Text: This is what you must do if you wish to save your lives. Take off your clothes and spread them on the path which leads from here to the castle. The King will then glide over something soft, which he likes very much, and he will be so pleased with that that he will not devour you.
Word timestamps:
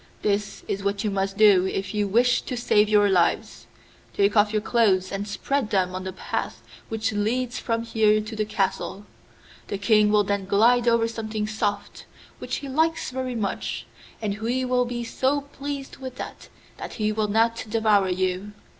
This 0.23 0.63
is 0.67 0.83
what 0.83 1.03
you 1.03 1.11
must 1.11 1.37
do 1.37 1.67
if 1.67 1.93
you 1.93 2.07
wish 2.07 2.41
to 2.41 2.57
save 2.57 2.89
your 2.89 3.07
lives. 3.07 3.67
Take 4.15 4.35
off 4.35 4.51
your 4.51 4.63
clothes 4.63 5.11
and 5.11 5.27
spread 5.27 5.69
them 5.69 5.93
on 5.93 6.05
the 6.05 6.11
path 6.11 6.63
which 6.89 7.13
leads 7.13 7.59
from 7.59 7.83
here 7.83 8.19
to 8.19 8.35
the 8.35 8.43
castle. 8.43 9.05
The 9.67 9.77
King 9.77 10.11
will 10.11 10.23
then 10.23 10.45
glide 10.45 10.87
over 10.87 11.07
something 11.07 11.45
soft, 11.45 12.07
which 12.39 12.55
he 12.55 12.67
likes 12.67 13.11
very 13.11 13.35
much, 13.35 13.85
and 14.23 14.33
he 14.41 14.65
will 14.65 14.85
be 14.85 15.03
so 15.03 15.41
pleased 15.41 15.97
with 15.97 16.15
that 16.15 16.49
that 16.77 16.93
he 16.93 17.11
will 17.11 17.27
not 17.27 17.63
devour 17.69 18.09
you. 18.09 18.53